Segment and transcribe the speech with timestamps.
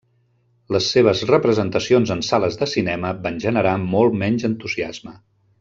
[0.75, 5.19] Les seves representacions en sales de cinema van generar molt menys entusiasme.